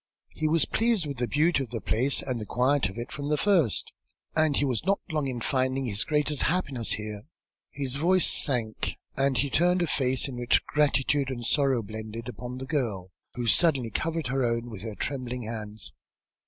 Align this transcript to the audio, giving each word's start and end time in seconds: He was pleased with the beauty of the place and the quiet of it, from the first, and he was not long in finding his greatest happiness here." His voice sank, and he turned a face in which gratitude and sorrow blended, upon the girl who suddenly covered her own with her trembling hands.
He 0.31 0.47
was 0.47 0.65
pleased 0.65 1.05
with 1.05 1.17
the 1.17 1.27
beauty 1.27 1.61
of 1.61 1.69
the 1.69 1.79
place 1.79 2.23
and 2.23 2.41
the 2.41 2.45
quiet 2.47 2.89
of 2.89 2.97
it, 2.97 3.11
from 3.11 3.29
the 3.29 3.37
first, 3.37 3.93
and 4.35 4.57
he 4.57 4.65
was 4.65 4.83
not 4.83 4.99
long 5.11 5.27
in 5.27 5.41
finding 5.41 5.85
his 5.85 6.05
greatest 6.05 6.41
happiness 6.41 6.93
here." 6.93 7.27
His 7.69 7.97
voice 7.97 8.25
sank, 8.25 8.97
and 9.15 9.37
he 9.37 9.51
turned 9.51 9.83
a 9.83 9.85
face 9.85 10.27
in 10.27 10.37
which 10.37 10.65
gratitude 10.65 11.29
and 11.29 11.45
sorrow 11.45 11.83
blended, 11.83 12.27
upon 12.27 12.57
the 12.57 12.65
girl 12.65 13.11
who 13.35 13.45
suddenly 13.45 13.91
covered 13.91 14.25
her 14.29 14.43
own 14.43 14.71
with 14.71 14.81
her 14.81 14.95
trembling 14.95 15.43
hands. 15.43 15.91